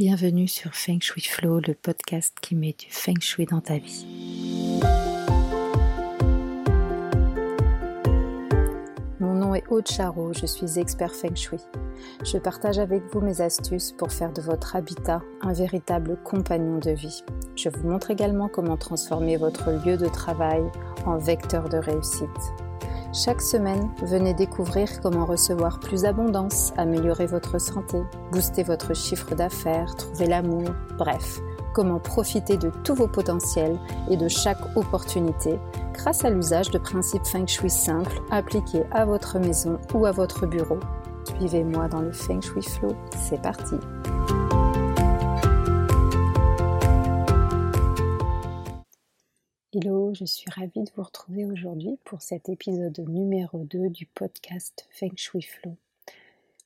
Bienvenue 0.00 0.48
sur 0.48 0.74
Feng 0.74 0.98
Shui 0.98 1.20
Flow, 1.20 1.60
le 1.60 1.74
podcast 1.74 2.34
qui 2.40 2.54
met 2.54 2.72
du 2.72 2.86
Feng 2.88 3.20
Shui 3.20 3.44
dans 3.44 3.60
ta 3.60 3.76
vie. 3.76 4.06
Mon 9.20 9.34
nom 9.34 9.54
est 9.54 9.66
Aude 9.68 9.86
je 9.86 10.46
suis 10.46 10.78
expert 10.78 11.14
Feng 11.14 11.36
Shui. 11.36 11.60
Je 12.24 12.38
partage 12.38 12.78
avec 12.78 13.02
vous 13.12 13.20
mes 13.20 13.42
astuces 13.42 13.92
pour 13.92 14.10
faire 14.10 14.32
de 14.32 14.40
votre 14.40 14.74
habitat 14.74 15.20
un 15.42 15.52
véritable 15.52 16.16
compagnon 16.24 16.78
de 16.78 16.92
vie. 16.92 17.22
Je 17.54 17.68
vous 17.68 17.86
montre 17.86 18.10
également 18.10 18.48
comment 18.48 18.78
transformer 18.78 19.36
votre 19.36 19.70
lieu 19.84 19.98
de 19.98 20.08
travail 20.08 20.62
en 21.04 21.18
vecteur 21.18 21.68
de 21.68 21.76
réussite. 21.76 22.69
Chaque 23.12 23.42
semaine, 23.42 23.90
venez 24.02 24.34
découvrir 24.34 24.88
comment 25.02 25.26
recevoir 25.26 25.80
plus 25.80 26.02
d'abondance, 26.02 26.72
améliorer 26.76 27.26
votre 27.26 27.60
santé, 27.60 28.00
booster 28.30 28.62
votre 28.62 28.94
chiffre 28.94 29.34
d'affaires, 29.34 29.96
trouver 29.96 30.26
l'amour, 30.26 30.68
bref, 30.96 31.40
comment 31.74 31.98
profiter 31.98 32.56
de 32.56 32.70
tous 32.84 32.94
vos 32.94 33.08
potentiels 33.08 33.80
et 34.08 34.16
de 34.16 34.28
chaque 34.28 34.76
opportunité 34.76 35.58
grâce 35.92 36.24
à 36.24 36.30
l'usage 36.30 36.70
de 36.70 36.78
principes 36.78 37.26
feng 37.26 37.48
shui 37.48 37.68
simples 37.68 38.22
appliqués 38.30 38.84
à 38.92 39.04
votre 39.04 39.40
maison 39.40 39.80
ou 39.92 40.06
à 40.06 40.12
votre 40.12 40.46
bureau. 40.46 40.78
Suivez-moi 41.36 41.88
dans 41.88 42.02
le 42.02 42.12
feng 42.12 42.40
shui 42.40 42.62
flow, 42.62 42.94
c'est 43.28 43.42
parti. 43.42 43.74
Hello, 49.72 50.12
je 50.14 50.24
suis 50.24 50.50
ravie 50.50 50.82
de 50.82 50.90
vous 50.96 51.04
retrouver 51.04 51.44
aujourd'hui 51.44 51.96
pour 52.02 52.22
cet 52.22 52.48
épisode 52.48 52.98
numéro 53.08 53.62
2 53.62 53.88
du 53.90 54.04
podcast 54.04 54.88
Feng 54.90 55.12
Shui 55.14 55.42
Flow. 55.42 55.76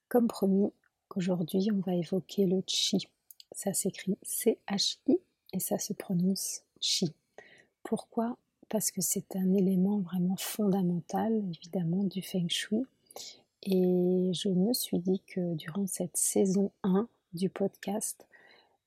Comme 0.09 0.27
promis, 0.27 0.73
aujourd'hui 1.15 1.69
on 1.71 1.80
va 1.80 1.93
évoquer 1.97 2.47
le 2.47 2.63
Qi. 2.63 3.07
Ça 3.53 3.75
s'écrit 3.75 4.17
C-H-I 4.23 5.19
et 5.53 5.61
ça 5.61 5.79
se 5.79 5.93
prononce 5.93 6.63
Qi. 6.80 7.13
Pourquoi? 7.83 8.38
Parce 8.71 8.91
que 8.91 9.02
c'est 9.02 9.37
un 9.37 9.52
élément 9.52 9.99
vraiment 9.99 10.37
fondamental 10.39 11.35
évidemment 11.51 12.05
du 12.05 12.23
Feng 12.23 12.49
Shui. 12.49 12.87
Et 13.65 14.30
je 14.33 14.49
me 14.49 14.73
suis 14.73 14.99
dit 14.99 15.21
que 15.27 15.52
durant 15.57 15.87
cette 15.87 16.16
saison 16.16 16.71
1 16.85 17.07
du 17.35 17.51
podcast, 17.51 18.27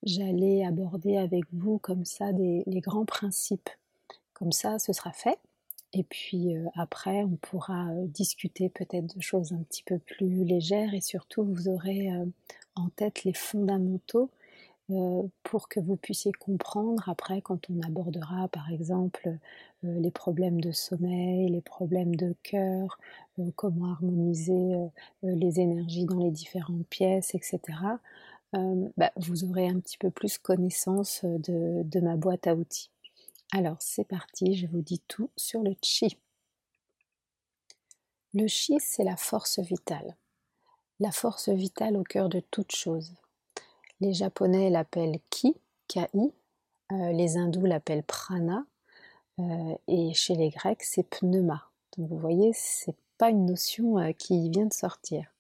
j'allais 0.02 0.66
aborder 0.66 1.18
avec 1.18 1.44
vous 1.54 1.78
comme 1.78 2.04
ça 2.04 2.32
les 2.32 2.82
grands 2.82 3.06
principes 3.06 3.70
comme 4.38 4.52
ça, 4.52 4.78
ce 4.78 4.94
sera 4.94 5.12
fait. 5.12 5.40
Et 5.94 6.04
puis 6.04 6.56
euh, 6.56 6.66
après, 6.76 7.24
on 7.24 7.38
pourra 7.38 7.90
euh, 7.90 8.06
discuter 8.08 8.70
peut-être 8.70 9.16
de 9.16 9.22
choses 9.22 9.54
un 9.54 9.64
petit 9.64 9.84
peu 9.84 9.98
plus 9.98 10.44
légères 10.44 10.94
et 10.94 11.02
surtout, 11.02 11.44
vous 11.44 11.70
aurez 11.70 12.12
euh, 12.12 12.26
en 12.76 12.90
tête 12.90 13.24
les 13.24 13.34
fondamentaux 13.34 14.30
pour 15.44 15.68
que 15.68 15.82
vous 15.82 15.98
puissiez 15.98 16.32
comprendre 16.32 17.10
après 17.10 17.42
quand 17.42 17.70
on 17.70 17.82
abordera 17.86 18.48
par 18.48 18.72
exemple 18.72 19.38
les 19.84 20.12
problèmes 20.12 20.62
de 20.62 20.72
sommeil, 20.72 21.50
les 21.50 21.60
problèmes 21.60 22.16
de 22.16 22.34
cœur, 22.42 22.98
comment 23.58 23.92
harmoniser 23.92 24.78
les 25.24 25.60
énergies 25.60 26.06
dans 26.06 26.24
les 26.24 26.32
différentes 26.32 26.88
pièces, 26.88 27.36
etc. 27.36 27.60
Bah, 28.54 29.12
vous 29.18 29.44
aurez 29.44 29.68
un 29.68 29.82
petit 29.82 29.98
peu 29.98 30.10
plus 30.10 30.38
connaissance 30.38 31.26
de 31.26 32.00
ma 32.00 32.16
boîte 32.16 32.48
à 32.48 32.56
outils. 32.56 32.90
Alors 33.54 33.78
c'est 33.80 34.04
parti, 34.04 34.56
je 34.56 34.68
vous 34.68 34.82
dis 34.82 35.00
tout 35.08 35.30
sur 35.38 35.62
le 35.62 35.74
chi. 35.82 36.18
Le 38.34 38.48
chi, 38.48 38.78
c'est 38.80 39.06
la 39.06 39.16
force 39.16 39.60
vitale. 39.60 40.18
La 41.00 41.12
force 41.12 41.50
vitale 41.50 41.96
au 41.96 42.04
cœur 42.04 42.28
de 42.28 42.42
toute 42.42 42.76
chose. 42.76 43.14
Les 44.02 44.14
Japonais 44.14 44.70
l'appellent 44.70 45.22
ki, 45.30 45.56
ki, 45.88 46.00
euh, 46.92 47.12
les 47.14 47.38
Hindous 47.38 47.66
l'appellent 47.66 48.04
prana, 48.04 48.66
euh, 49.40 49.76
et 49.88 50.14
chez 50.14 50.36
les 50.36 50.50
Grecs, 50.50 50.84
c'est 50.84 51.10
pneuma. 51.10 51.70
Donc 51.98 52.10
vous 52.10 52.18
voyez, 52.18 52.52
c'est 52.54 52.96
pas 53.18 53.30
une 53.30 53.46
notion 53.46 53.98
euh, 53.98 54.12
qui 54.12 54.50
vient 54.50 54.66
de 54.66 54.74
sortir. 54.74 55.32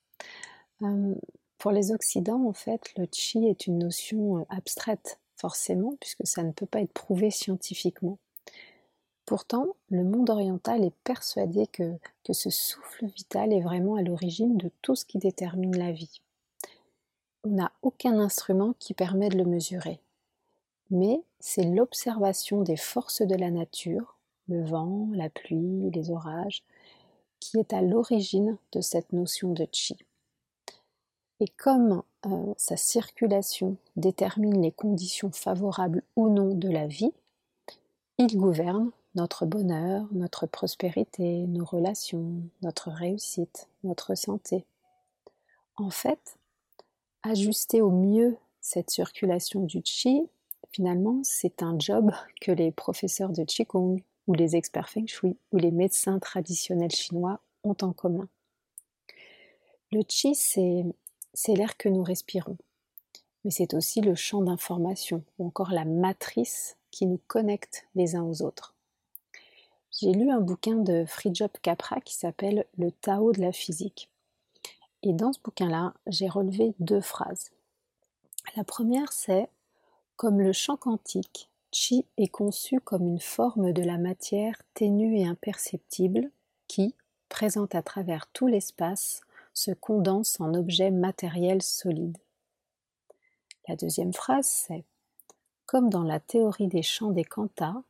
pour 1.58 1.72
les 1.72 1.92
Occidents, 1.92 2.46
en 2.48 2.54
fait, 2.54 2.94
le 2.98 3.08
chi 3.12 3.46
est 3.48 3.68
une 3.68 3.80
notion 3.80 4.46
abstraite 4.50 5.20
forcément, 5.38 5.96
puisque 6.00 6.26
ça 6.26 6.44
ne 6.44 6.52
peut 6.52 6.66
pas 6.66 6.82
être 6.82 6.94
prouvé 6.94 7.32
scientifiquement. 7.32 8.18
Pourtant, 9.26 9.76
le 9.90 10.04
monde 10.04 10.30
oriental 10.30 10.86
est 10.86 10.96
persuadé 11.04 11.68
que, 11.68 11.98
ce 12.32 12.50
souffle 12.50 13.06
vital 13.08 13.54
est 13.54 13.62
vraiment 13.62 13.96
à 13.96 14.02
l'origine 14.02 14.58
de 14.58 14.72
tout 14.82 14.96
ce 14.96 15.06
qui 15.06 15.18
détermine 15.18 15.78
la 15.78 15.92
vie. 15.92 16.22
On 17.44 17.50
n'a 17.50 17.72
aucun 17.82 18.20
instrument 18.20 18.74
qui 18.80 18.94
permet 18.94 19.30
de 19.30 19.38
le 19.38 19.46
mesurer, 19.46 20.00
mais 20.92 21.22
c'est 21.40 21.64
l'observation 21.64 22.62
des 22.62 22.78
forces 22.78 23.22
de 23.22 23.36
la 23.36 23.52
nature, 23.52 24.18
le 24.48 24.64
vent, 24.64 25.10
la 25.14 25.30
pluie, 25.30 25.90
les 25.92 26.10
orages, 26.10 26.64
qui 27.40 27.60
est 27.60 27.74
à 27.74 27.82
l'origine 27.82 28.58
de 28.72 28.82
cette 28.82 29.12
notion 29.14 29.52
de 29.52 29.68
chi. 29.72 29.98
Et 31.40 31.48
comme 31.48 32.02
euh, 32.26 32.54
sa 32.58 32.78
circulation 32.78 33.78
détermine 33.96 34.62
les 34.62 34.72
conditions 34.72 35.32
favorables 35.32 36.04
ou 36.16 36.30
non 36.30 36.56
de 36.56 36.70
la 36.70 36.88
vie, 36.88 37.14
il 38.18 38.36
gouverne 38.38 38.92
notre 39.14 39.46
bonheur, 39.46 40.08
notre 40.12 40.48
prospérité, 40.48 41.46
nos 41.48 41.66
relations, 41.66 42.42
notre 42.62 42.90
réussite, 42.90 43.68
notre 43.84 44.16
santé. 44.16 44.66
En 45.76 45.92
fait, 45.92 46.38
ajuster 47.24 47.82
au 47.82 47.92
mieux 47.92 48.38
cette 48.62 48.90
circulation 48.90 49.62
du 49.62 49.82
chi, 49.84 50.28
finalement, 50.72 51.22
c'est 51.24 51.62
un 51.62 51.78
job 51.78 52.12
que 52.42 52.52
les 52.52 52.72
professeurs 52.72 53.32
de 53.32 53.44
Qigong 53.44 54.02
ou 54.26 54.34
les 54.34 54.56
experts 54.56 54.90
Feng 54.90 55.08
Shui 55.08 55.38
ou 55.52 55.58
les 55.58 55.72
médecins 55.72 56.20
traditionnels 56.20 56.92
chinois 56.92 57.40
ont 57.64 57.78
en 57.82 57.94
commun. 57.94 58.28
Le 59.92 60.02
chi, 60.08 60.36
c'est 60.36 60.84
c'est 61.40 61.54
l'air 61.54 61.78
que 61.78 61.88
nous 61.88 62.02
respirons. 62.02 62.58
Mais 63.46 63.52
c'est 63.52 63.76
aussi 63.76 64.02
le 64.02 64.16
champ 64.16 64.42
d'information 64.42 65.24
ou 65.38 65.46
encore 65.46 65.70
la 65.70 65.86
matrice 65.86 66.78
qui 66.90 67.06
nous 67.06 67.20
connecte 67.28 67.86
les 67.94 68.16
uns 68.16 68.24
aux 68.24 68.42
autres. 68.42 68.74
J'ai 69.92 70.14
lu 70.14 70.32
un 70.32 70.42
bouquin 70.42 70.78
de 70.78 71.06
Fridjob 71.06 71.52
Capra 71.62 72.02
qui 72.02 72.16
s'appelle 72.16 72.66
Le 72.80 72.92
Tao 72.92 73.34
de 73.34 73.42
la 73.42 73.52
physique. 73.52 74.10
Et 75.04 75.14
dans 75.14 75.32
ce 75.32 75.40
bouquin-là, 75.40 75.94
j'ai 76.08 76.28
relevé 76.28 76.74
deux 76.80 77.02
phrases. 77.02 77.52
La 78.56 78.64
première, 78.64 79.14
c'est 79.14 79.48
Comme 80.16 80.42
le 80.42 80.54
champ 80.54 80.76
quantique, 80.76 81.52
Chi 81.72 82.04
est 82.18 82.30
conçu 82.30 82.80
comme 82.80 83.06
une 83.06 83.22
forme 83.22 83.74
de 83.74 83.84
la 83.84 84.00
matière 84.00 84.60
ténue 84.74 85.20
et 85.20 85.28
imperceptible 85.28 86.32
qui, 86.68 86.96
présente 87.30 87.76
à 87.76 87.84
travers 87.84 88.26
tout 88.34 88.48
l'espace, 88.48 89.22
se 89.58 89.72
condense 89.72 90.40
en 90.40 90.54
objets 90.54 90.92
matériels 90.92 91.64
solides. 91.64 92.20
La 93.68 93.76
deuxième 93.76 94.14
phrase, 94.14 94.46
c'est 94.46 94.84
Comme 95.66 95.90
dans 95.90 96.04
la 96.04 96.20
théorie 96.20 96.68
des 96.68 96.84
champs 96.84 97.10
des 97.10 97.24
kantas, 97.24 97.82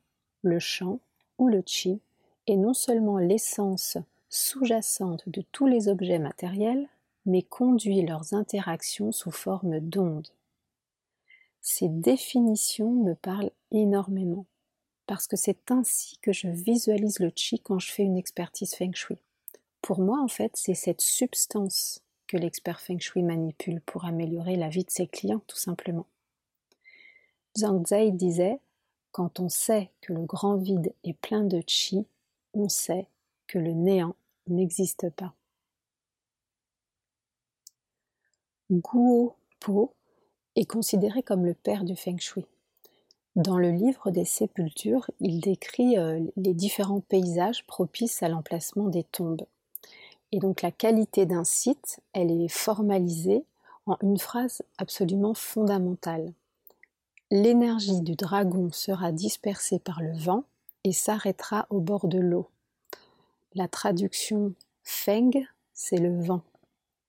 le 0.44 0.59
champ 0.59 1.01
ou 1.38 1.50
le 1.50 1.61
chi 1.66 2.00
est 2.47 2.55
non 2.55 2.73
seulement 2.73 3.17
l'essence 3.17 3.97
sous-jacente 4.29 5.28
de 5.28 5.41
tous 5.51 5.67
les 5.67 5.89
objets 5.89 6.19
matériels, 6.19 6.88
mais 7.25 7.41
conduit 7.41 8.01
leurs 8.01 8.34
interactions 8.34 9.11
sous 9.11 9.31
forme 9.31 9.81
d'ondes. 9.81 10.29
Ces 11.59 11.89
définitions 11.89 12.91
me 12.91 13.13
parlent 13.13 13.51
énormément, 13.72 14.45
parce 15.05 15.28
que 15.28 15.35
c'est 15.35 15.69
ainsi 15.69 16.17
que 16.22 16.31
je 16.31 16.47
visualise 16.47 17.19
le 17.19 17.31
chi 17.35 17.59
quand 17.59 17.79
je 17.79 17.91
fais 17.91 18.03
une 18.03 18.17
expertise 18.17 18.73
feng 18.73 18.94
shui. 18.94 19.17
Pour 19.87 20.01
moi, 20.01 20.19
en 20.21 20.27
fait, 20.27 20.51
c'est 20.53 20.73
cette 20.73 20.99
substance 20.99 22.01
que 22.27 22.35
l'expert 22.35 22.81
Feng 22.81 22.99
Shui 22.99 23.23
manipule 23.23 23.79
pour 23.79 24.03
améliorer 24.03 24.57
la 24.57 24.67
vie 24.67 24.83
de 24.83 24.89
ses 24.89 25.07
clients, 25.07 25.41
tout 25.47 25.55
simplement. 25.55 26.05
Zhang 27.57 27.87
Zai 27.87 28.11
disait 28.11 28.59
Quand 29.13 29.39
on 29.39 29.47
sait 29.47 29.89
que 30.01 30.11
le 30.11 30.25
grand 30.25 30.57
vide 30.57 30.93
est 31.05 31.13
plein 31.13 31.45
de 31.45 31.63
chi, 31.66 32.05
on 32.53 32.67
sait 32.67 33.07
que 33.47 33.59
le 33.59 33.72
néant 33.72 34.13
n'existe 34.47 35.09
pas. 35.11 35.34
Guo 38.69 39.37
Po 39.61 39.93
est 40.57 40.69
considéré 40.69 41.23
comme 41.23 41.45
le 41.45 41.53
père 41.53 41.85
du 41.85 41.95
Feng 41.95 42.19
Shui. 42.19 42.45
Dans 43.37 43.57
le 43.57 43.72
livre 43.72 44.11
des 44.11 44.25
sépultures, 44.25 45.09
il 45.22 45.40
décrit 45.40 45.97
euh, 45.97 46.19
les 46.35 46.53
différents 46.53 46.99
paysages 46.99 47.66
propices 47.67 48.22
à 48.22 48.28
l'emplacement 48.28 48.90
des 48.90 49.05
tombes. 49.05 49.45
Et 50.32 50.40
donc 50.40 50.62
la 50.62 50.72
qualité 50.72 51.26
d'un 51.26 51.44
site, 51.44 52.00
elle 52.14 52.32
est 52.32 52.50
formalisée 52.50 53.44
en 53.85 53.97
une 54.02 54.18
phrase 54.18 54.62
absolument 54.78 55.34
fondamentale. 55.34 56.34
L'énergie 57.32 58.02
du 58.02 58.16
dragon 58.16 58.70
sera 58.72 59.12
dispersée 59.12 59.79
par 59.79 60.02
le 60.02 60.18
vent 60.18 60.44
et 60.84 60.91
s'arrêtera 60.94 61.68
au 61.70 61.79
bord 61.79 62.08
de 62.08 62.20
l'eau. 62.20 62.50
La 63.53 63.68
traduction 63.68 64.53
Feng, 64.84 65.32
c'est 65.74 65.97
le 65.97 66.22
vent, 66.22 66.41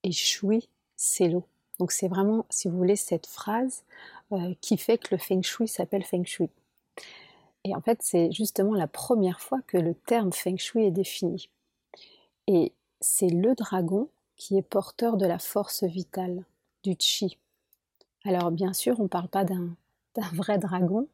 et 0.03 0.13
Shui, 0.13 0.69
c'est 0.97 1.29
l'eau. 1.29 1.45
Donc 1.79 1.93
c'est 1.93 2.09
vraiment, 2.09 2.45
si 2.51 2.69
vous 2.69 2.77
voulez, 2.77 2.97
cette 2.97 3.27
phrase 3.27 3.85
euh, 4.33 4.55
qui 4.61 4.77
fait 4.77 4.99
que 4.99 5.15
le 5.15 5.19
feng 5.19 5.43
shui 5.43 5.69
s'appelle 5.69 6.05
feng 6.05 6.25
shui. 6.25 6.51
Et 7.65 7.75
en 7.75 7.81
fait, 7.81 8.01
c'est 8.03 8.33
justement 8.33 8.75
la 8.75 8.89
première 8.89 9.41
fois 9.41 9.61
que 9.67 9.79
le 9.79 9.95
terme 9.95 10.33
feng 10.33 10.59
shui 10.59 10.85
est 10.85 10.91
défini. 10.91 11.49
Et 12.47 12.73
c'est 13.01 13.29
le 13.29 13.55
dragon 13.55 14.09
qui 14.37 14.57
est 14.57 14.63
porteur 14.63 15.17
de 15.17 15.27
la 15.27 15.39
force 15.39 15.85
vitale, 15.85 16.45
du 16.85 16.95
chi. 16.99 17.39
Alors 18.25 18.51
bien 18.51 18.73
sûr, 18.73 18.99
on 19.01 19.05
ne 19.05 19.09
parle 19.09 19.29
pas 19.29 19.45
d'un 19.45 19.77
vrai 20.33 20.59
dragon. 20.59 21.09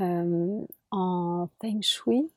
Euh, 0.00 0.60
en 0.90 1.48
feng 1.60 1.80
shui, 1.80 2.30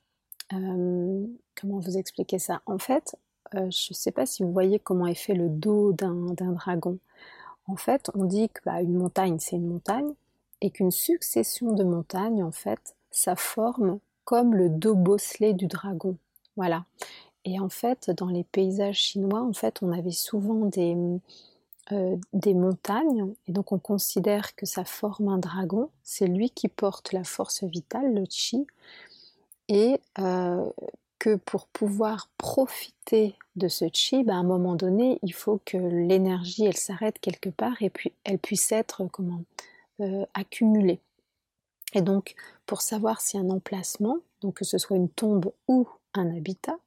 euh, 0.54 1.26
comment 1.56 1.80
vous 1.80 1.98
expliquer 1.98 2.40
ça? 2.40 2.62
En 2.66 2.78
fait, 2.78 3.18
je 3.54 3.60
ne 3.66 3.72
sais 3.72 4.12
pas 4.12 4.26
si 4.26 4.44
vous 4.44 4.52
voyez 4.52 4.80
comment 4.80 5.08
est 5.08 5.16
fait 5.16 5.34
le 5.34 5.50
dos 5.50 5.92
d'un 5.94 6.34
dragon. 6.34 6.98
En 7.68 7.76
fait, 7.76 8.10
on 8.16 8.26
dit 8.26 8.50
qu'une 8.50 8.64
bah, 8.66 8.84
montagne, 8.84 9.38
c'est 9.40 9.56
une 9.56 9.68
montagne, 9.68 10.14
et 10.62 10.72
qu'une 10.72 10.92
succession 10.92 11.74
de 11.74 11.84
montagnes, 11.84 12.44
en 12.44 12.52
fait, 12.52 12.96
ça 13.12 13.36
forme 13.36 14.00
comme 14.26 14.56
le 14.56 14.70
dos 14.70 14.96
bosselé 14.96 15.54
du 15.54 15.68
dragon. 15.68 16.18
Voilà. 16.56 16.86
Et 17.50 17.60
en 17.60 17.70
fait, 17.70 18.12
dans 18.12 18.28
les 18.28 18.44
paysages 18.44 18.98
chinois, 18.98 19.42
en 19.42 19.54
fait, 19.54 19.82
on 19.82 19.92
avait 19.92 20.12
souvent 20.12 20.66
des, 20.66 20.96
euh, 21.92 22.16
des 22.32 22.54
montagnes, 22.54 23.34
et 23.48 23.52
donc 23.52 23.72
on 23.72 23.80
considère 23.80 24.56
que 24.56 24.68
ça 24.68 24.86
forme 24.86 25.30
un 25.30 25.40
dragon. 25.40 25.90
C'est 26.04 26.28
lui 26.28 26.52
qui 26.52 26.68
porte 26.68 27.12
la 27.12 27.24
force 27.24 27.64
vitale, 27.64 28.14
le 28.14 28.26
chi, 28.30 28.68
et 29.68 30.00
euh, 30.20 30.70
que 31.18 31.38
pour 31.38 31.66
pouvoir 31.66 32.30
profiter 32.38 33.34
de 33.56 33.68
ce 33.68 33.86
chi, 33.92 34.24
bah, 34.24 34.34
à 34.34 34.38
un 34.38 34.44
moment 34.44 34.76
donné, 34.76 35.18
il 35.24 35.34
faut 35.34 35.60
que 35.66 35.78
l'énergie 35.78 36.66
elle 36.66 36.78
s'arrête 36.78 37.18
quelque 37.18 37.50
part 37.50 37.82
et 37.82 37.90
puis 37.90 38.14
elle 38.26 38.38
puisse 38.38 38.72
être 38.72 39.06
comment 39.12 39.42
euh, 40.02 40.24
accumulée. 40.36 41.00
Et 41.94 42.04
donc, 42.04 42.36
pour 42.68 42.84
savoir 42.84 43.22
si 43.22 43.40
un 43.40 43.50
emplacement, 43.50 44.18
donc 44.42 44.58
que 44.58 44.66
ce 44.66 44.78
soit 44.78 44.98
une 44.98 45.10
tombe 45.10 45.52
ou 45.68 45.88
un 46.14 46.36
habitat, 46.36 46.78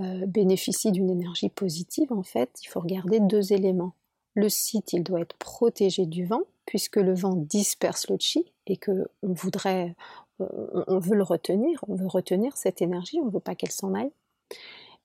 euh, 0.00 0.26
bénéficie 0.26 0.92
d'une 0.92 1.10
énergie 1.10 1.48
positive, 1.48 2.12
en 2.12 2.22
fait, 2.22 2.50
il 2.62 2.68
faut 2.68 2.80
regarder 2.80 3.20
deux 3.20 3.52
éléments. 3.52 3.94
Le 4.34 4.48
site, 4.48 4.92
il 4.92 5.02
doit 5.02 5.20
être 5.20 5.36
protégé 5.36 6.06
du 6.06 6.24
vent, 6.24 6.42
puisque 6.64 6.96
le 6.96 7.14
vent 7.14 7.36
disperse 7.36 8.08
le 8.08 8.16
chi 8.18 8.52
et 8.66 8.76
que 8.76 9.08
on 9.22 9.32
voudrait, 9.32 9.94
on 10.38 10.98
veut 10.98 11.16
le 11.16 11.22
retenir, 11.22 11.84
on 11.88 11.94
veut 11.94 12.06
retenir 12.06 12.56
cette 12.56 12.80
énergie, 12.80 13.20
on 13.20 13.26
ne 13.26 13.30
veut 13.30 13.40
pas 13.40 13.54
qu'elle 13.54 13.72
s'en 13.72 13.94
aille. 13.94 14.12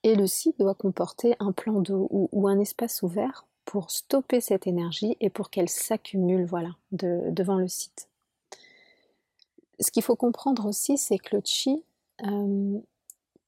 Et 0.03 0.15
le 0.15 0.27
site 0.27 0.59
doit 0.59 0.75
comporter 0.75 1.35
un 1.39 1.51
plan 1.51 1.81
d'eau 1.81 2.07
ou, 2.11 2.47
un 2.47 2.59
espace 2.59 3.01
ouvert 3.01 3.45
pour 3.65 3.91
stopper 3.91 4.39
cette 4.39 4.67
énergie 4.67 5.17
et 5.19 5.29
pour 5.29 5.49
qu'elle 5.49 5.69
s'accumule 5.69 6.45
voilà, 6.45 6.69
devant 6.91 7.57
le 7.57 7.67
site. 7.67 8.07
Ce 9.79 9.91
qu'il 9.91 10.03
faut 10.03 10.15
comprendre 10.15 10.65
aussi, 10.65 10.97
c'est 10.97 11.17
que 11.17 11.35
le 11.35 11.41
chi, 11.43 11.83
euh, 12.25 12.79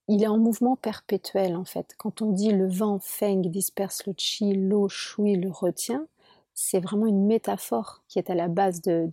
il 0.10 0.24
est 0.24 0.28
en 0.28 0.38
mouvement 0.38 0.76
perpétuel 0.76 1.56
en 1.56 1.66
fait. 1.66 1.96
Quand 1.98 2.22
on 2.22 2.32
dit 2.32 2.52
le 2.52 2.68
vent 2.68 3.00
feng 3.00 3.42
disperse 3.42 4.06
le 4.08 4.14
chi, 4.18 4.54
l'eau 4.54 4.90
shui 4.90 5.36
le 5.36 5.50
retient, 5.50 6.08
c'est 6.54 6.80
vraiment 6.80 7.06
une 7.06 7.26
métaphore 7.26 8.02
qui 8.10 8.20
est 8.20 8.30
à 8.30 8.36
la 8.36 8.50
base 8.50 8.82
de, 8.82 9.08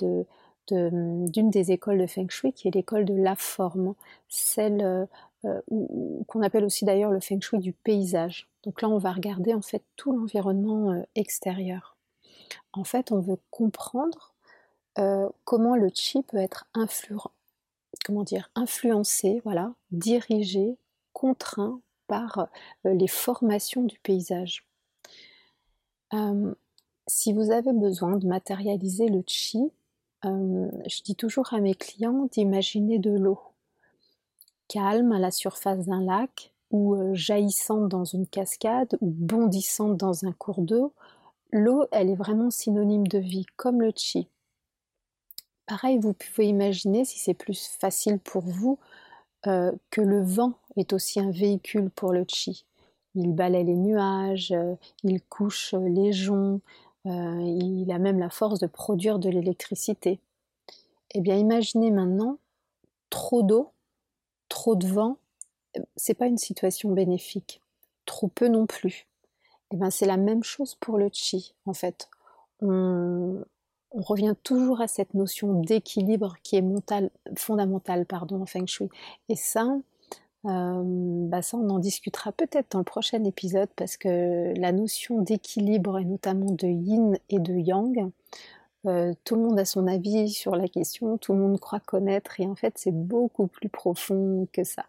d'une 0.69 1.51
des 1.51 1.71
écoles 1.71 1.99
de 1.99 2.07
Feng 2.07 2.29
Shui, 2.29 2.53
qui 2.53 2.67
est 2.67 2.75
l'école 2.75 3.05
de 3.05 3.15
la 3.15 3.37
forme, 3.37 3.95
celle 4.29 4.83
euh, 4.83 5.07
euh, 5.45 5.61
qu'on 6.27 6.43
appelle 6.43 6.65
aussi 6.65 6.85
d'ailleurs 6.85 7.13
le 7.13 7.21
Feng 7.21 7.41
Shui 7.41 7.59
du 7.59 7.73
paysage. 7.73 8.49
Donc 8.65 8.83
là, 8.83 8.89
on 8.89 8.99
va 8.99 9.13
regarder 9.13 9.55
en 9.55 9.63
fait 9.63 9.85
tout 9.95 10.11
l'environnement 10.11 10.91
euh, 10.91 11.03
extérieur. 11.15 11.97
En 12.73 12.83
fait, 12.83 13.13
on 13.13 13.21
veut 13.21 13.39
comprendre 13.51 14.33
comment 15.45 15.77
le 15.77 15.91
chi 15.93 16.23
peut 16.23 16.39
être 16.39 16.67
comment 18.03 18.23
dire, 18.23 18.51
influencé, 18.55 19.43
voilà, 19.45 19.75
dirigé, 19.91 20.79
contraint 21.17 21.81
par 22.09 22.49
les 22.85 23.09
formations 23.09 23.83
du 23.83 23.99
paysage. 24.01 24.67
si 27.09 27.33
vous 27.33 27.51
avez 27.51 27.73
besoin 27.73 28.17
de 28.17 28.27
matérialiser 28.27 29.09
le 29.09 29.23
chi, 29.27 29.71
euh, 30.27 30.71
je 30.87 31.03
dis 31.03 31.15
toujours 31.15 31.55
à 31.55 31.61
mes 31.61 31.75
clients 31.75 32.29
d'imaginer 32.33 32.99
de 32.99 33.11
l'eau 33.11 33.39
calme 34.69 35.13
à 35.13 35.19
la 35.19 35.31
surface 35.31 35.87
d'un 35.87 36.03
lac 36.03 36.53
ou 36.71 36.95
euh, 36.95 37.15
jaillissante 37.15 37.89
dans 37.89 38.05
une 38.05 38.27
cascade 38.27 38.97
ou 39.01 39.07
bondissante 39.11 39.97
dans 39.97 40.25
un 40.25 40.33
cours 40.33 40.61
d'eau. 40.61 40.93
L'eau, 41.53 41.85
elle 41.93 42.11
est 42.11 42.17
vraiment 42.17 42.51
synonyme 42.51 43.07
de 43.07 43.19
vie, 43.19 43.47
comme 43.57 43.81
le 43.81 43.93
chi. 43.95 44.29
Pareil, 45.67 45.99
vous 45.99 46.13
pouvez 46.13 46.49
imaginer, 46.49 47.05
si 47.05 47.19
c'est 47.19 47.35
plus 47.35 47.67
facile 47.67 48.19
pour 48.19 48.43
vous, 48.43 48.79
euh, 49.47 49.73
que 49.91 50.01
le 50.01 50.23
vent 50.23 50.55
est 50.77 50.93
aussi 50.93 51.21
un 51.21 51.31
véhicule 51.31 51.91
pour 51.91 52.13
le 52.13 52.25
chi. 52.29 52.65
Il 53.15 53.33
balaie 53.33 53.65
les 53.65 53.77
nuages, 53.77 54.55
il 55.03 55.23
couche 55.23 55.75
les 55.75 56.13
joncs, 56.13 56.61
euh, 57.07 57.41
il 57.43 57.91
a 57.93 57.99
même 57.99 58.19
la 58.19 58.31
force 58.31 58.59
de 58.59 58.67
produire 58.67 59.19
de 59.19 59.31
l'électricité. 59.31 60.19
Eh 61.13 61.21
bien, 61.21 61.37
imaginez 61.37 61.91
maintenant 61.91 62.39
trop 63.11 63.43
d'eau, 63.43 63.71
trop 64.49 64.75
de 64.75 64.87
vent, 64.87 65.17
c'est 65.97 66.15
pas 66.15 66.27
une 66.27 66.39
situation 66.39 66.91
bénéfique. 66.93 67.61
Trop 68.05 68.29
peu 68.29 68.49
non 68.49 68.67
plus. 68.67 69.07
Eh 69.73 69.77
bien, 69.77 69.91
c'est 69.91 70.07
la 70.07 70.17
même 70.17 70.43
chose 70.43 70.77
pour 70.77 70.99
le 70.99 71.09
chi, 71.13 71.55
en 71.67 71.75
fait. 71.75 72.09
On, 72.61 73.45
revient 73.93 74.35
toujours 74.43 74.83
à 74.83 74.89
cette 74.89 75.15
notion 75.15 75.63
d'équilibre 75.63 76.37
qui 76.43 76.57
est 76.57 76.65
fondamentale 77.35 78.05
pardon, 78.05 78.43
en 78.43 78.47
Feng 78.47 78.67
Shui. 78.67 78.91
Et 79.31 79.37
ça, 79.37 79.75
euh, 80.47 80.83
bah 81.29 81.43
ça, 81.43 81.57
on 81.57 81.69
en 81.71 81.79
discutera 81.79 82.31
peut-être 82.33 82.73
dans 82.73 82.79
le 82.79 82.85
prochain 82.85 83.25
épisode 83.25 83.69
parce 83.75 83.97
que 83.97 84.55
la 84.57 84.71
notion 84.73 85.21
d'équilibre 85.21 85.99
et 85.99 86.05
notamment 86.05 86.53
de 86.53 86.69
yin 86.69 87.19
et 87.31 87.41
de 87.41 87.55
yang, 87.55 88.11
euh, 88.87 89.13
tout 89.25 89.35
le 89.35 89.43
monde 89.43 89.59
a 89.59 89.65
son 89.65 89.89
avis 89.89 90.31
sur 90.31 90.55
la 90.55 90.69
question, 90.69 91.19
tout 91.19 91.33
le 91.33 91.41
monde 91.41 91.59
croit 91.59 91.81
connaître 91.81 92.41
et 92.41 92.47
en 92.47 92.55
fait 92.55 92.79
c'est 92.79 92.93
beaucoup 92.93 93.49
plus 93.49 93.69
profond 93.69 94.47
que 94.53 94.63
ça. 94.63 94.87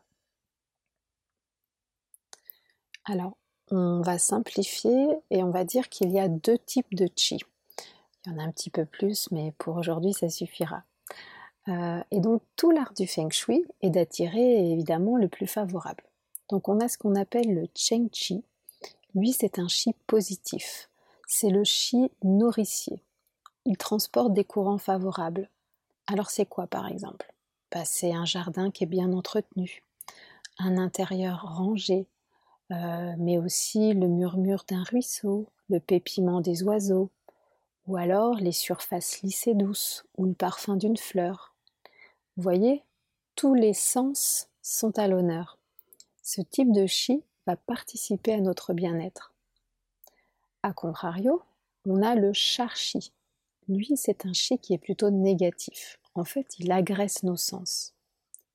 Alors, 3.05 3.37
on 3.71 4.01
va 4.01 4.19
simplifier 4.19 5.07
et 5.31 5.41
on 5.43 5.49
va 5.49 5.63
dire 5.63 5.89
qu'il 5.89 6.11
y 6.11 6.19
a 6.19 6.27
deux 6.27 6.57
types 6.59 6.93
de 6.93 7.07
chi. 7.15 7.39
Il 8.25 8.31
y 8.31 8.35
en 8.35 8.39
a 8.39 8.43
un 8.43 8.51
petit 8.51 8.69
peu 8.69 8.85
plus, 8.85 9.29
mais 9.31 9.53
pour 9.57 9.77
aujourd'hui 9.77 10.13
ça 10.13 10.29
suffira. 10.29 10.83
Euh, 11.67 12.01
et 12.11 12.19
donc 12.19 12.41
tout 12.55 12.71
l'art 12.71 12.93
du 12.93 13.07
feng 13.07 13.29
shui 13.29 13.65
est 13.81 13.89
d'attirer 13.89 14.71
évidemment 14.71 15.17
le 15.17 15.27
plus 15.27 15.47
favorable. 15.47 16.03
Donc 16.49 16.69
on 16.69 16.79
a 16.79 16.87
ce 16.87 16.97
qu'on 16.97 17.15
appelle 17.15 17.53
le 17.53 17.67
cheng 17.75 18.07
chi. 18.11 18.43
Lui 19.15 19.33
c'est 19.33 19.59
un 19.59 19.67
chi 19.67 19.93
positif. 20.07 20.89
C'est 21.27 21.49
le 21.49 21.63
chi 21.63 22.09
nourricier. 22.23 23.03
Il 23.65 23.77
transporte 23.77 24.33
des 24.33 24.45
courants 24.45 24.77
favorables. 24.77 25.49
Alors 26.07 26.29
c'est 26.29 26.45
quoi 26.45 26.67
par 26.67 26.87
exemple? 26.87 27.33
Bah, 27.71 27.83
C'est 27.83 28.13
un 28.13 28.25
jardin 28.25 28.71
qui 28.71 28.85
est 28.85 28.87
bien 28.87 29.11
entretenu, 29.11 29.83
un 30.57 30.77
intérieur 30.77 31.57
rangé, 31.57 32.07
euh, 32.71 33.13
mais 33.17 33.37
aussi 33.37 33.93
le 33.93 34.07
murmure 34.07 34.63
d'un 34.69 34.83
ruisseau, 34.83 35.47
le 35.69 35.81
pépiment 35.81 36.39
des 36.39 36.63
oiseaux, 36.63 37.09
ou 37.87 37.97
alors 37.97 38.35
les 38.35 38.51
surfaces 38.53 39.21
lissées 39.21 39.53
douces 39.53 40.05
ou 40.17 40.25
le 40.25 40.33
parfum 40.33 40.75
d'une 40.77 40.97
fleur. 40.97 41.46
Vous 42.37 42.43
voyez, 42.43 42.83
tous 43.35 43.55
les 43.55 43.73
sens 43.73 44.47
sont 44.61 44.99
à 44.99 45.07
l'honneur. 45.07 45.57
Ce 46.21 46.39
type 46.39 46.71
de 46.71 46.85
chi 46.85 47.23
va 47.47 47.55
participer 47.55 48.31
à 48.31 48.41
notre 48.41 48.73
bien-être. 48.73 49.33
A 50.61 50.71
contrario, 50.71 51.41
on 51.87 52.03
a 52.03 52.13
le 52.13 52.33
char-chi. 52.33 53.11
Lui, 53.67 53.93
c'est 53.95 54.27
un 54.27 54.33
chi 54.33 54.59
qui 54.59 54.75
est 54.75 54.77
plutôt 54.77 55.09
négatif. 55.09 55.97
En 56.13 56.25
fait, 56.25 56.59
il 56.59 56.71
agresse 56.71 57.23
nos 57.23 57.37
sens. 57.37 57.95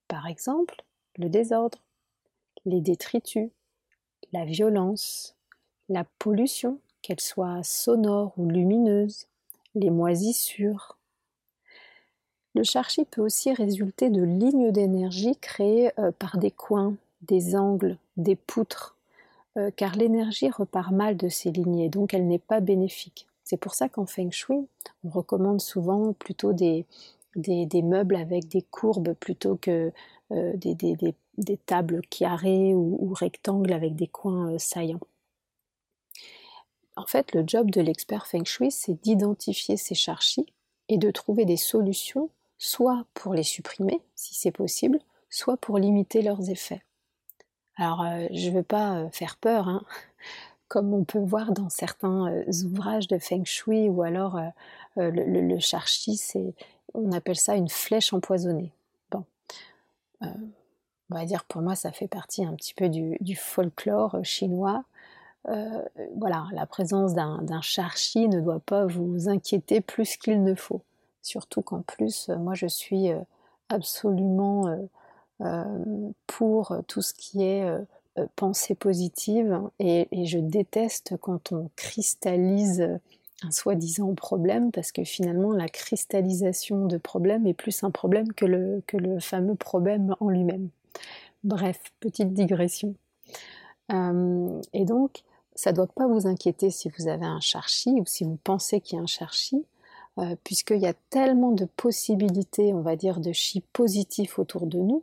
Par 0.06 0.28
exemple, 0.28 0.84
le 1.16 1.28
désordre, 1.28 1.82
les 2.64 2.80
détritus, 2.80 3.50
la 4.32 4.44
violence, 4.44 5.34
la 5.88 6.04
pollution, 6.20 6.78
qu'elle 7.02 7.20
soit 7.20 7.64
sonore 7.64 8.32
ou 8.36 8.48
lumineuse, 8.48 9.26
les 9.74 9.90
moisissures, 9.90 10.98
le 12.54 12.64
charchi 12.64 13.04
peut 13.04 13.22
aussi 13.22 13.52
résulter 13.52 14.10
de 14.10 14.22
lignes 14.22 14.72
d'énergie 14.72 15.36
créées 15.36 15.90
euh, 15.98 16.12
par 16.12 16.38
des 16.38 16.50
coins, 16.50 16.94
des 17.22 17.56
angles, 17.56 17.96
des 18.16 18.36
poutres, 18.36 18.96
euh, 19.56 19.70
car 19.74 19.96
l'énergie 19.96 20.50
repart 20.50 20.92
mal 20.92 21.16
de 21.16 21.28
ces 21.28 21.50
lignées, 21.50 21.88
donc 21.88 22.14
elle 22.14 22.26
n'est 22.26 22.38
pas 22.38 22.60
bénéfique. 22.60 23.26
C'est 23.44 23.56
pour 23.56 23.74
ça 23.74 23.88
qu'en 23.88 24.06
Feng 24.06 24.30
Shui, 24.30 24.66
on 25.04 25.08
recommande 25.08 25.60
souvent 25.60 26.12
plutôt 26.12 26.52
des, 26.52 26.86
meubles 27.82 28.16
avec 28.16 28.48
des 28.48 28.62
courbes 28.62 29.14
plutôt 29.14 29.56
que 29.56 29.92
euh, 30.30 30.52
des, 30.56 30.74
des, 30.74 31.56
tables 31.66 32.02
carrées 32.08 32.74
ou, 32.74 33.12
rectangles 33.14 33.72
avec 33.72 33.96
des 33.96 34.06
coins 34.06 34.58
saillants. 34.58 35.00
en 36.96 37.06
fait, 37.06 37.32
le 37.34 37.44
job 37.46 37.70
de 37.70 37.80
l'expert 37.80 38.26
Feng 38.26 38.44
Shui, 38.44 38.70
c'est 38.70 39.02
d'identifier 39.02 39.76
ces 39.76 39.94
charchis 39.94 40.46
et 40.88 40.98
de 40.98 41.10
trouver 41.10 41.44
des 41.44 41.56
solutions, 41.56 42.30
soit 42.62 43.06
pour 43.14 43.34
les 43.34 43.42
supprimer, 43.42 44.00
si 44.14 44.36
c'est 44.36 44.52
possible, 44.52 45.00
soit 45.28 45.56
pour 45.56 45.78
limiter 45.78 46.22
leurs 46.22 46.48
effets. 46.48 46.84
Alors, 47.76 48.02
euh, 48.02 48.28
je 48.30 48.50
ne 48.50 48.54
veux 48.54 48.62
pas 48.62 48.98
euh, 48.98 49.10
faire 49.10 49.36
peur, 49.36 49.66
hein. 49.66 49.82
comme 50.68 50.94
on 50.94 51.02
peut 51.02 51.18
voir 51.18 51.50
dans 51.50 51.68
certains 51.68 52.32
euh, 52.32 52.44
ouvrages 52.64 53.08
de 53.08 53.18
Feng 53.18 53.44
Shui, 53.44 53.88
ou 53.88 54.02
alors 54.02 54.40
le, 54.96 55.10
le, 55.10 55.58
charchi, 55.58 56.16
c'est, 56.16 56.54
on 56.94 57.10
appelle 57.10 57.36
ça 57.36 57.56
une 57.56 57.68
flèche 57.68 58.12
empoisonnée. 58.12 58.72
Bon, 59.10 59.24
on 60.20 61.14
va 61.14 61.24
dire 61.26 61.44
pour 61.44 61.62
moi, 61.62 61.74
ça 61.74 61.90
fait 61.90 62.08
partie 62.08 62.44
un 62.44 62.54
petit 62.54 62.74
peu 62.74 62.88
du, 62.88 63.16
du 63.20 63.34
folklore 63.34 64.18
chinois. 64.22 64.84
voilà, 66.14 66.46
la 66.52 66.66
présence 66.66 67.12
d'un 67.14 67.60
charchi 67.60 68.28
ne 68.28 68.40
doit 68.40 68.60
pas 68.60 68.86
vous 68.86 69.28
inquiéter 69.28 69.80
plus 69.80 70.16
qu'il 70.16 70.44
ne 70.44 70.54
faut. 70.54 70.82
Surtout 71.22 71.62
qu'en 71.62 71.82
plus, 71.82 72.28
moi 72.28 72.54
je 72.54 72.66
suis 72.66 73.08
absolument 73.68 74.88
pour 76.26 76.76
tout 76.88 77.02
ce 77.02 77.14
qui 77.14 77.44
est 77.44 77.64
pensée 78.36 78.74
positive 78.74 79.60
et, 79.78 80.08
je 80.24 80.38
déteste 80.38 81.16
quand 81.20 81.52
on 81.52 81.70
cristallise 81.76 82.88
un 83.44 83.50
soi-disant 83.50 84.14
problème 84.14 84.70
parce 84.70 84.92
que 84.92 85.04
finalement 85.04 85.52
la 85.52 85.68
cristallisation 85.68 86.86
de 86.86 86.96
problème 86.96 87.46
est 87.46 87.54
plus 87.54 87.82
un 87.82 87.90
problème 87.90 88.32
que 88.32 88.44
le, 88.44 88.82
que 88.86 88.96
le 88.96 89.18
fameux 89.20 89.54
problème 89.54 90.14
en 90.20 90.28
lui-même. 90.28 90.68
Bref, 91.44 91.80
petite 92.00 92.32
digression. 92.34 92.94
et 93.90 94.84
donc, 94.84 95.22
ça 95.54 95.70
ne 95.70 95.76
doit 95.76 95.86
pas 95.88 96.06
vous 96.06 96.26
inquiéter 96.26 96.70
si 96.70 96.90
vous 96.96 97.08
avez 97.08 97.26
un 97.26 97.40
charchi 97.40 97.90
ou 97.90 98.04
si 98.06 98.24
vous 98.24 98.38
pensez 98.42 98.80
qu'il 98.80 98.96
y 98.96 99.00
a 99.00 99.02
un 99.02 99.06
charchi, 99.06 99.64
puisqu'il 100.44 100.80
y 100.80 100.86
a 100.86 100.94
tellement 101.10 101.52
de 101.52 101.64
possibilités, 101.64 102.72
on 102.74 102.82
va 102.82 102.96
dire, 102.96 103.20
de 103.20 103.32
chi 103.32 103.62
positifs 103.72 104.38
autour 104.38 104.66
de 104.66 104.78
nous, 104.78 105.02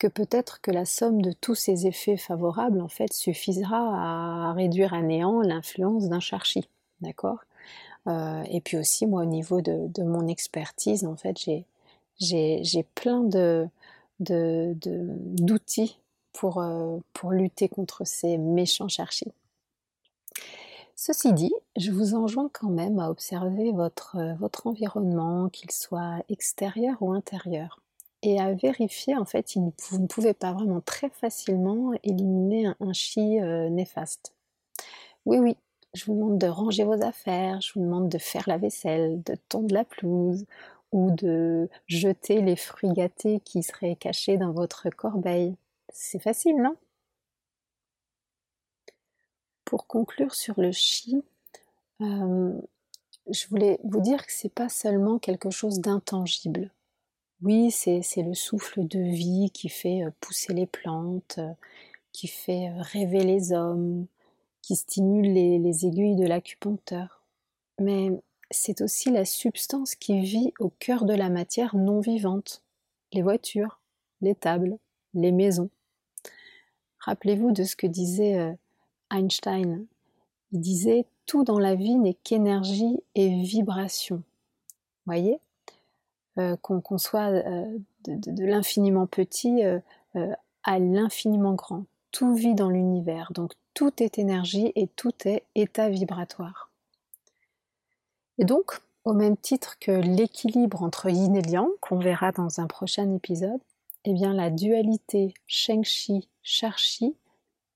que 0.00 0.08
peut-être 0.08 0.60
que 0.62 0.70
la 0.70 0.86
somme 0.86 1.22
de 1.22 1.30
tous 1.30 1.54
ces 1.54 1.86
effets 1.86 2.16
favorables 2.16 2.80
en 2.80 2.88
fait 2.88 3.12
suffira 3.12 4.48
à 4.48 4.52
réduire 4.54 4.94
à 4.94 5.02
néant 5.02 5.42
l'influence 5.42 6.08
d'un 6.08 6.20
charchi, 6.20 6.66
d'accord? 7.02 7.44
Euh, 8.08 8.42
Et 8.50 8.62
puis 8.62 8.78
aussi 8.78 9.06
moi 9.06 9.22
au 9.22 9.26
niveau 9.26 9.60
de, 9.60 10.02
mon 10.02 10.26
expertise 10.26 11.04
en 11.04 11.16
fait 11.16 11.36
j'ai 12.18 12.82
plein 12.94 13.22
d'outils 14.20 15.98
pour, 16.32 16.58
euh, 16.62 16.98
pour 17.12 17.32
lutter 17.32 17.68
contre 17.68 18.06
ces 18.06 18.38
méchants 18.38 18.88
charchis. 18.88 19.32
Ceci 21.02 21.32
dit, 21.32 21.54
je 21.78 21.92
vous 21.92 22.14
enjoins 22.14 22.50
quand 22.52 22.68
même 22.68 22.98
à 22.98 23.08
observer 23.08 23.72
votre, 23.72 24.18
votre 24.38 24.66
environnement, 24.66 25.48
qu'il 25.48 25.70
soit 25.70 26.22
extérieur 26.28 26.98
ou 27.00 27.14
intérieur 27.14 27.80
et 28.20 28.38
à 28.38 28.52
vérifier, 28.52 29.16
en 29.16 29.24
fait, 29.24 29.54
vous 29.54 29.98
ne 29.98 30.06
pouvez 30.06 30.34
pas 30.34 30.52
vraiment 30.52 30.82
très 30.82 31.08
facilement 31.08 31.94
éliminer 32.02 32.66
un, 32.80 32.92
chi 32.92 33.40
euh, 33.40 33.70
néfaste. 33.70 34.34
Oui, 35.24 35.38
oui, 35.38 35.56
je 35.94 36.04
vous 36.04 36.12
demande 36.12 36.36
de 36.36 36.48
ranger 36.48 36.84
vos 36.84 37.02
affaires, 37.02 37.62
je 37.62 37.72
vous 37.72 37.80
demande 37.80 38.10
de 38.10 38.18
faire 38.18 38.44
la 38.46 38.58
vaisselle, 38.58 39.22
de 39.22 39.36
tondre 39.48 39.72
la 39.72 39.86
pelouse 39.86 40.44
ou 40.92 41.10
de 41.12 41.70
jeter 41.86 42.42
les 42.42 42.56
fruits 42.56 42.92
gâtés 42.92 43.40
qui 43.42 43.62
seraient 43.62 43.96
cachés 43.96 44.36
dans 44.36 44.52
votre 44.52 44.90
corbeille. 44.90 45.56
C'est 45.94 46.20
facile, 46.22 46.58
non? 46.58 46.76
Pour 49.70 49.86
conclure 49.86 50.34
sur 50.34 50.60
le 50.60 50.72
chi, 50.72 51.22
euh, 52.00 52.60
je 53.30 53.46
voulais 53.46 53.78
vous 53.84 54.00
dire 54.00 54.26
que 54.26 54.32
c'est 54.32 54.52
pas 54.52 54.68
seulement 54.68 55.20
quelque 55.20 55.50
chose 55.50 55.78
d'intangible. 55.78 56.72
Oui, 57.40 57.70
c'est 57.70 58.02
le 58.16 58.34
souffle 58.34 58.84
de 58.84 58.98
vie 58.98 59.52
qui 59.54 59.68
fait 59.68 60.02
euh, 60.02 60.10
pousser 60.18 60.54
les 60.54 60.66
plantes, 60.66 61.36
euh, 61.38 61.52
qui 62.10 62.26
fait 62.26 62.72
rêver 62.80 63.22
les 63.22 63.52
hommes, 63.52 64.08
qui 64.60 64.74
stimule 64.74 65.32
les, 65.32 65.86
aiguilles 65.86 66.16
de 66.16 66.26
l'acupuncteur. 66.26 67.22
Mais 67.78 68.10
c'est 68.50 68.80
aussi 68.80 69.12
la 69.12 69.24
substance 69.24 69.94
qui 69.94 70.18
vit 70.18 70.52
au 70.58 70.70
cœur 70.80 71.04
de 71.04 71.14
la 71.14 71.30
matière 71.30 71.76
non 71.76 72.00
vivante, 72.00 72.64
les 73.12 73.22
voitures, 73.22 73.78
les 74.20 74.34
tables, 74.34 74.78
les 75.14 75.30
maisons. 75.30 75.70
Rappelez-vous 76.98 77.52
de 77.52 77.62
ce 77.62 77.76
que 77.76 77.86
disait 77.86 78.56
Einstein. 79.10 79.86
Disait 80.52 81.06
Tout 81.26 81.44
dans 81.44 81.58
la 81.58 81.74
vie 81.74 81.96
n'est 81.96 82.14
qu'énergie 82.14 83.02
et 83.14 83.42
vibration. 83.42 84.22
Voyez? 85.06 85.38
Euh, 86.38 86.56
qu'on 86.56 86.98
soit 86.98 87.28
euh, 87.28 87.78
de, 88.06 88.44
l'infiniment 88.44 89.06
petit 89.06 89.64
euh, 89.64 89.80
à 90.62 90.78
l'infiniment 90.78 91.54
grand. 91.54 91.84
Tout 92.12 92.34
vit 92.34 92.54
dans 92.54 92.70
l'univers, 92.70 93.32
donc 93.32 93.52
tout 93.74 94.02
est 94.02 94.18
énergie 94.18 94.72
et 94.76 94.86
tout 94.86 95.12
est 95.24 95.42
état 95.54 95.88
vibratoire. 95.88 96.70
Et 98.38 98.44
donc, 98.44 98.78
au 99.04 99.12
même 99.12 99.36
titre 99.36 99.76
que 99.80 99.90
l'équilibre 99.90 100.82
entre 100.82 101.10
yin 101.10 101.34
et 101.36 101.48
yang, 101.50 101.68
qu'on 101.80 101.98
verra 101.98 102.32
dans 102.32 102.60
un 102.60 102.66
prochain 102.66 103.12
épisode, 103.14 103.60
eh 104.04 104.12
bien 104.12 104.32
la 104.32 104.50
dualité 104.50 105.34
Sheng-Chi, 105.46 106.28
Char-Chi, 106.42 107.14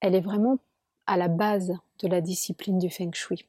elle 0.01 0.15
est 0.15 0.21
vraiment 0.21 0.59
à 1.07 1.17
la 1.17 1.29
base 1.29 1.75
de 2.01 2.09
la 2.09 2.21
discipline 2.21 2.79
du 2.79 2.91
Feng 2.91 3.13
Shui. 3.13 3.47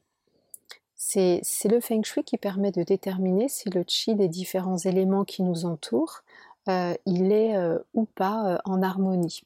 C'est 0.96 1.68
le 1.70 1.80
feng 1.80 2.02
shui 2.02 2.24
qui 2.24 2.38
permet 2.38 2.72
de 2.72 2.82
déterminer 2.82 3.48
si 3.48 3.68
le 3.68 3.84
chi 3.86 4.14
des 4.14 4.28
différents 4.28 4.78
éléments 4.78 5.24
qui 5.24 5.42
nous 5.42 5.66
entourent, 5.66 6.22
euh, 6.68 6.94
il 7.04 7.32
est 7.32 7.56
euh, 7.56 7.78
ou 7.94 8.06
pas 8.06 8.54
euh, 8.54 8.58
en 8.64 8.82
harmonie. 8.82 9.42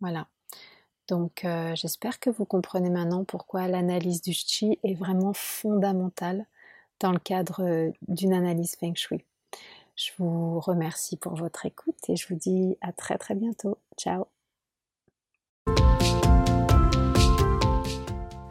Voilà. 0.00 0.26
Donc 1.08 1.44
j'espère 1.74 2.20
que 2.20 2.30
vous 2.30 2.44
comprenez 2.44 2.88
maintenant 2.88 3.24
pourquoi 3.24 3.66
l'analyse 3.66 4.22
du 4.22 4.32
chi 4.32 4.78
est 4.84 4.94
vraiment 4.94 5.32
fondamentale 5.32 6.46
dans 7.00 7.10
le 7.10 7.18
cadre 7.18 7.90
d'une 8.06 8.32
analyse 8.32 8.76
feng 8.76 8.94
shui. 8.94 9.24
Je 9.96 10.12
vous 10.18 10.60
remercie 10.60 11.16
pour 11.16 11.34
votre 11.34 11.66
écoute 11.66 11.98
et 12.08 12.14
je 12.14 12.28
vous 12.28 12.36
dis 12.36 12.78
à 12.80 12.92
très 12.92 13.18
très 13.18 13.34
bientôt. 13.34 13.76
Ciao 13.98 14.39